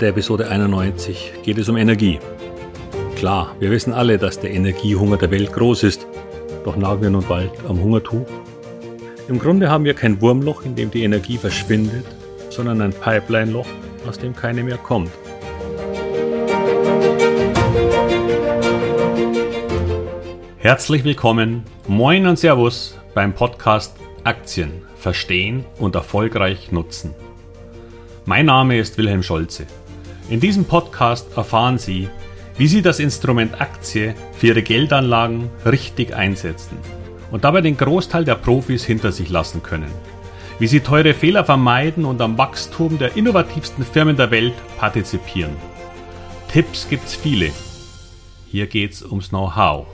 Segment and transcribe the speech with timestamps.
[0.00, 2.18] der Episode 91 geht es um Energie.
[3.16, 6.06] Klar, wir wissen alle, dass der Energiehunger der Welt groß ist,
[6.64, 8.26] doch nagen wir nun bald am Hungertuch.
[9.28, 12.06] Im Grunde haben wir kein Wurmloch, in dem die Energie verschwindet,
[12.48, 13.66] sondern ein Pipeline-Loch,
[14.08, 15.10] aus dem keine mehr kommt.
[20.56, 27.14] Herzlich willkommen, moin und Servus beim Podcast Aktien verstehen und erfolgreich nutzen.
[28.24, 29.66] Mein Name ist Wilhelm Scholze.
[30.30, 32.08] In diesem Podcast erfahren Sie,
[32.56, 36.78] wie Sie das Instrument Aktie für Ihre Geldanlagen richtig einsetzen
[37.32, 39.90] und dabei den Großteil der Profis hinter sich lassen können.
[40.60, 45.56] Wie Sie teure Fehler vermeiden und am Wachstum der innovativsten Firmen der Welt partizipieren.
[46.46, 47.50] Tipps gibt's viele.
[48.46, 49.88] Hier geht's ums Know-how.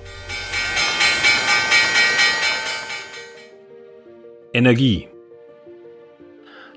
[4.52, 5.08] Energie.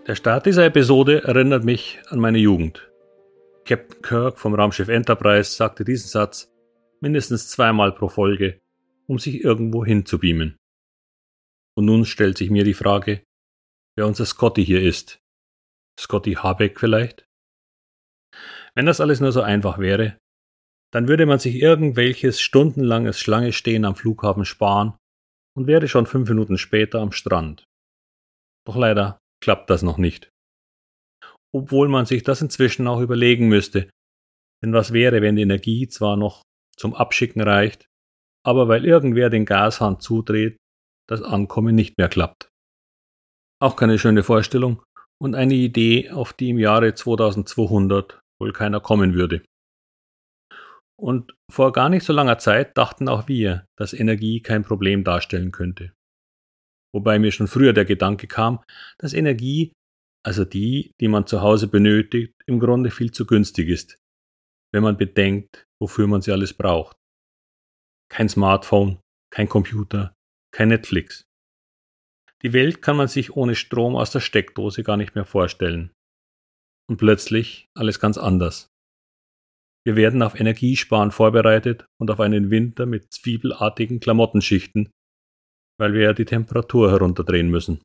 [0.08, 2.89] Der Start dieser Episode erinnert mich an meine Jugend.
[3.70, 6.52] Captain Kirk vom Raumschiff Enterprise sagte diesen Satz
[7.02, 8.60] mindestens zweimal pro Folge,
[9.06, 10.58] um sich irgendwo hinzubeamen.
[11.78, 13.22] Und nun stellt sich mir die Frage,
[13.96, 15.20] wer unser Scotty hier ist.
[16.00, 17.28] Scotty Habeck vielleicht?
[18.74, 20.18] Wenn das alles nur so einfach wäre,
[20.92, 24.98] dann würde man sich irgendwelches stundenlanges Schlangestehen am Flughafen sparen
[25.56, 27.66] und wäre schon fünf Minuten später am Strand.
[28.66, 30.32] Doch leider klappt das noch nicht.
[31.54, 33.90] Obwohl man sich das inzwischen auch überlegen müsste.
[34.64, 36.44] Denn was wäre, wenn die Energie zwar noch
[36.78, 37.88] zum Abschicken reicht,
[38.46, 40.58] aber weil irgendwer den Gashahn zudreht,
[41.08, 42.50] das Ankommen nicht mehr klappt.
[43.62, 44.84] Auch keine schöne Vorstellung
[45.22, 49.44] und eine Idee, auf die im Jahre 2200 wohl keiner kommen würde.
[50.98, 55.52] Und vor gar nicht so langer Zeit dachten auch wir, dass Energie kein Problem darstellen
[55.52, 55.94] könnte
[56.94, 58.64] wobei mir schon früher der Gedanke kam,
[58.98, 59.74] dass Energie,
[60.26, 63.98] also die, die man zu Hause benötigt, im Grunde viel zu günstig ist,
[64.74, 66.98] wenn man bedenkt, wofür man sie alles braucht.
[68.12, 69.00] Kein Smartphone,
[69.32, 70.14] kein Computer,
[70.52, 71.24] kein Netflix.
[72.42, 75.92] Die Welt kann man sich ohne Strom aus der Steckdose gar nicht mehr vorstellen.
[76.90, 78.70] Und plötzlich alles ganz anders.
[79.86, 84.92] Wir werden auf Energiesparen vorbereitet und auf einen Winter mit zwiebelartigen Klamottenschichten,
[85.80, 87.82] weil wir ja die Temperatur herunterdrehen müssen.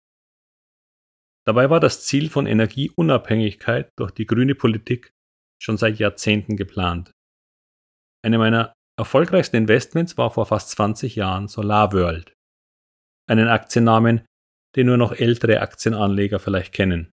[1.47, 5.13] Dabei war das Ziel von Energieunabhängigkeit durch die grüne Politik
[5.63, 7.13] schon seit Jahrzehnten geplant.
[8.25, 12.33] Eine meiner erfolgreichsten Investments war vor fast 20 Jahren SolarWorld,
[13.29, 14.25] einen Aktiennamen,
[14.77, 17.11] den nur noch ältere Aktienanleger vielleicht kennen.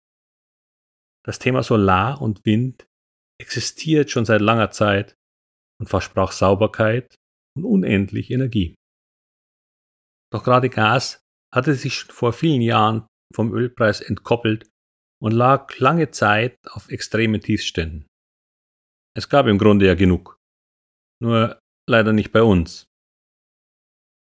[1.25, 2.87] Das Thema Solar und Wind
[3.39, 5.15] existiert schon seit langer Zeit
[5.79, 7.15] und versprach Sauberkeit
[7.55, 8.75] und unendlich Energie.
[10.31, 11.21] Doch gerade Gas
[11.53, 14.69] hatte sich schon vor vielen Jahren vom Ölpreis entkoppelt
[15.21, 18.07] und lag lange Zeit auf extremen Tiefständen.
[19.15, 20.37] Es gab im Grunde ja genug.
[21.21, 21.59] Nur
[21.89, 22.85] leider nicht bei uns.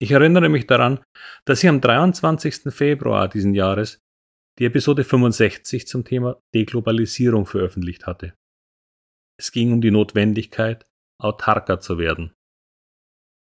[0.02, 1.04] Ich erinnere mich daran,
[1.46, 2.74] dass ich am 23.
[2.74, 4.00] Februar diesen Jahres
[4.60, 8.36] die Episode 65 zum Thema Deglobalisierung veröffentlicht hatte.
[9.40, 10.86] Es ging um die Notwendigkeit,
[11.22, 12.34] autarker zu werden.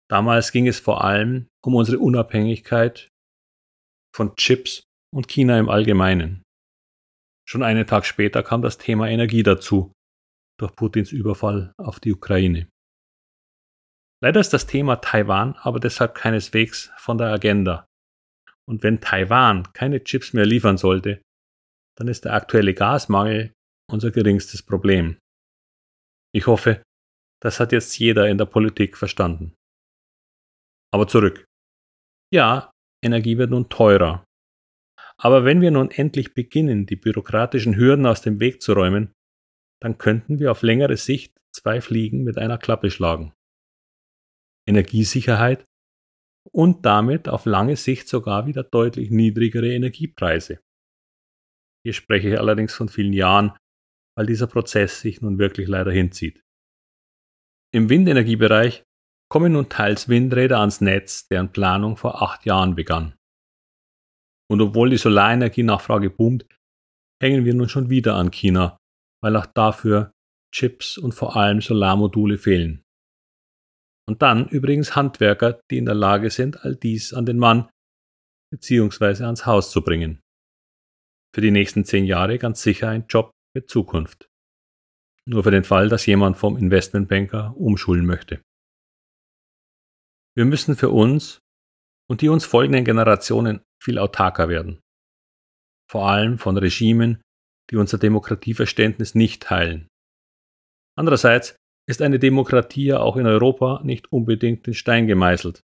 [0.09, 3.09] Damals ging es vor allem um unsere Unabhängigkeit
[4.15, 6.43] von Chips und China im Allgemeinen.
[7.47, 9.93] Schon einen Tag später kam das Thema Energie dazu,
[10.59, 12.67] durch Putins Überfall auf die Ukraine.
[14.23, 17.85] Leider ist das Thema Taiwan aber deshalb keineswegs von der Agenda.
[18.65, 21.21] Und wenn Taiwan keine Chips mehr liefern sollte,
[21.97, 23.53] dann ist der aktuelle Gasmangel
[23.91, 25.19] unser geringstes Problem.
[26.33, 26.81] Ich hoffe,
[27.41, 29.53] das hat jetzt jeder in der Politik verstanden.
[30.93, 31.45] Aber zurück.
[32.33, 32.71] Ja,
[33.03, 34.23] Energie wird nun teurer.
[35.17, 39.13] Aber wenn wir nun endlich beginnen, die bürokratischen Hürden aus dem Weg zu räumen,
[39.81, 43.33] dann könnten wir auf längere Sicht zwei Fliegen mit einer Klappe schlagen.
[44.67, 45.65] Energiesicherheit
[46.51, 50.59] und damit auf lange Sicht sogar wieder deutlich niedrigere Energiepreise.
[51.85, 53.57] Hier spreche ich allerdings von vielen Jahren,
[54.15, 56.41] weil dieser Prozess sich nun wirklich leider hinzieht.
[57.73, 58.83] Im Windenergiebereich
[59.29, 63.15] kommen nun teils Windräder ans Netz, deren Planung vor acht Jahren begann.
[64.49, 66.45] Und obwohl die Solarenergienachfrage boomt,
[67.21, 68.77] hängen wir nun schon wieder an China,
[69.21, 70.11] weil auch dafür
[70.53, 72.83] Chips und vor allem Solarmodule fehlen.
[74.07, 77.69] Und dann übrigens Handwerker, die in der Lage sind, all dies an den Mann
[78.51, 79.23] bzw.
[79.23, 80.19] ans Haus zu bringen.
[81.33, 84.27] Für die nächsten zehn Jahre ganz sicher ein Job mit Zukunft.
[85.25, 88.41] Nur für den Fall, dass jemand vom Investmentbanker umschulen möchte.
[90.35, 91.39] Wir müssen für uns
[92.09, 94.79] und die uns folgenden Generationen viel autarker werden.
[95.89, 97.21] Vor allem von Regimen,
[97.69, 99.87] die unser Demokratieverständnis nicht teilen
[100.95, 101.55] Andererseits
[101.89, 105.61] ist eine Demokratie ja auch in Europa nicht unbedingt in Stein gemeißelt.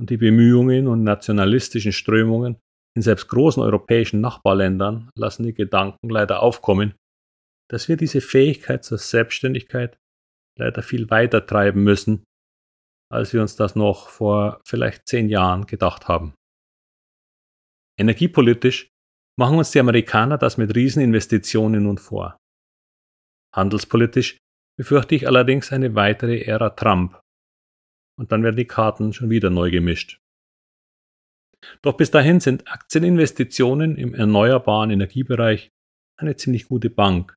[0.00, 2.58] Und die Bemühungen und nationalistischen Strömungen
[2.96, 6.94] in selbst großen europäischen Nachbarländern lassen die Gedanken leider aufkommen,
[7.70, 9.98] dass wir diese Fähigkeit zur Selbstständigkeit
[10.58, 12.24] leider viel weiter treiben müssen,
[13.10, 16.34] als wir uns das noch vor vielleicht zehn Jahren gedacht haben.
[17.98, 18.90] Energiepolitisch
[19.38, 22.36] machen uns die Amerikaner das mit Rieseninvestitionen nun vor.
[23.54, 24.38] Handelspolitisch
[24.76, 27.20] befürchte ich allerdings eine weitere Ära Trump.
[28.18, 30.20] Und dann werden die Karten schon wieder neu gemischt.
[31.82, 35.70] Doch bis dahin sind Aktieninvestitionen im erneuerbaren Energiebereich
[36.16, 37.36] eine ziemlich gute Bank.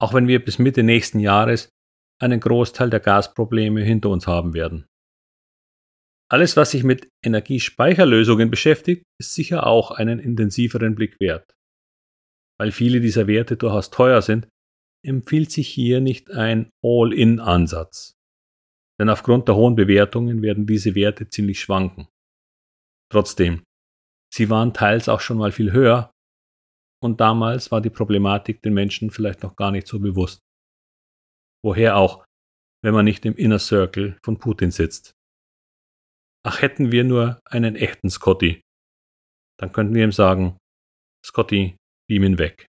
[0.00, 1.70] Auch wenn wir bis Mitte nächsten Jahres
[2.20, 4.86] einen Großteil der Gasprobleme hinter uns haben werden.
[6.28, 11.54] Alles, was sich mit Energiespeicherlösungen beschäftigt, ist sicher auch einen intensiveren Blick wert.
[12.58, 14.48] Weil viele dieser Werte durchaus teuer sind,
[15.04, 18.14] empfiehlt sich hier nicht ein All-in-Ansatz.
[18.98, 22.08] Denn aufgrund der hohen Bewertungen werden diese Werte ziemlich schwanken.
[23.12, 23.62] Trotzdem,
[24.34, 26.10] sie waren teils auch schon mal viel höher
[27.00, 30.40] und damals war die Problematik den Menschen vielleicht noch gar nicht so bewusst.
[31.66, 32.24] Woher auch,
[32.84, 35.10] wenn man nicht im Inner Circle von Putin sitzt.
[36.46, 38.60] Ach, hätten wir nur einen echten Scotty,
[39.58, 40.58] dann könnten wir ihm sagen,
[41.24, 41.76] Scotty,
[42.08, 42.66] beam ihn weg.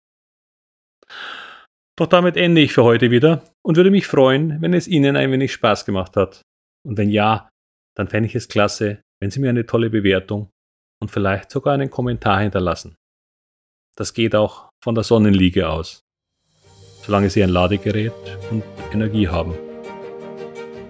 [1.98, 5.30] Doch damit ende ich für heute wieder und würde mich freuen, wenn es Ihnen ein
[5.30, 6.42] wenig Spaß gemacht hat.
[6.88, 7.50] Und wenn ja,
[7.98, 10.52] dann fände ich es klasse, wenn Sie mir eine tolle Bewertung
[11.02, 12.96] und vielleicht sogar einen Kommentar hinterlassen.
[13.98, 16.00] Das geht auch von der Sonnenliege aus,
[17.06, 18.14] solange sie ein Ladegerät
[18.50, 19.54] und Energie haben.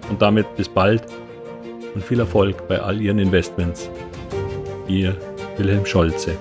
[0.08, 1.02] Und damit bis bald
[1.94, 3.90] und viel Erfolg bei all Ihren Investments.
[4.88, 5.16] Ihr
[5.58, 6.36] Wilhelm Scholze.